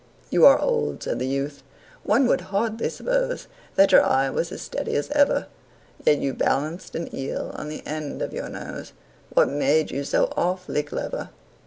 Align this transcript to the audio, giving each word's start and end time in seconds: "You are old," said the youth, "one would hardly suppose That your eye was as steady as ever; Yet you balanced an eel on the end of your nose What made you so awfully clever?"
"You 0.31 0.47
are 0.47 0.57
old," 0.59 1.03
said 1.03 1.19
the 1.19 1.27
youth, 1.27 1.61
"one 2.03 2.25
would 2.25 2.41
hardly 2.41 2.89
suppose 2.89 3.45
That 3.75 3.91
your 3.91 4.01
eye 4.03 4.31
was 4.31 4.51
as 4.51 4.63
steady 4.63 4.95
as 4.95 5.11
ever; 5.11 5.45
Yet 6.03 6.17
you 6.17 6.33
balanced 6.33 6.95
an 6.95 7.13
eel 7.15 7.51
on 7.53 7.69
the 7.69 7.85
end 7.85 8.23
of 8.23 8.33
your 8.33 8.49
nose 8.49 8.93
What 9.35 9.49
made 9.49 9.91
you 9.91 10.03
so 10.03 10.33
awfully 10.35 10.81
clever?" 10.81 11.29